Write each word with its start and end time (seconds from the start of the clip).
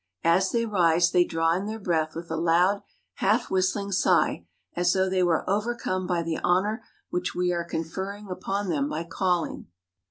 As 0.23 0.49
they 0.49 0.65
rise, 0.65 1.11
they 1.11 1.23
draw 1.23 1.55
in 1.55 1.67
their 1.67 1.77
breath 1.77 2.15
with 2.15 2.31
a 2.31 2.35
loud, 2.35 2.81
half 3.17 3.51
whistling 3.51 3.91
sigh, 3.91 4.47
as 4.75 4.93
though 4.93 5.07
they 5.07 5.21
were 5.21 5.47
overcome 5.47 6.07
by 6.07 6.23
the 6.23 6.39
honor 6.43 6.83
which 7.11 7.35
we 7.35 7.51
are 7.53 7.63
conferring 7.63 8.27
upon 8.27 8.69
them 8.69 8.89
by 8.89 9.03
calling. 9.03 9.67